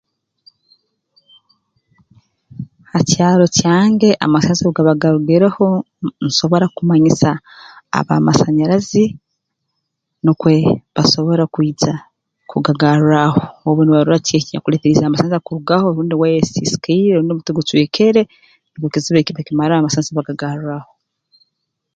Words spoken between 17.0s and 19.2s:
rundi omuti gucwekere nukwo ekizibu